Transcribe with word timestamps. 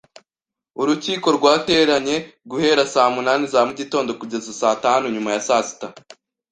Urukiko 0.81 1.27
rwateranye 1.37 2.15
guhera 2.49 2.83
saa 2.93 3.13
munani 3.15 3.45
za 3.53 3.59
mugitondo 3.67 4.11
kugeza 4.19 4.51
saa 4.59 4.75
tanu 4.85 5.05
nyuma 5.15 5.29
ya 5.35 5.41
saa 5.47 5.63
sita. 5.67 5.87